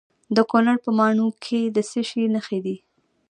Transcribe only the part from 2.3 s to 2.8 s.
نښې دي؟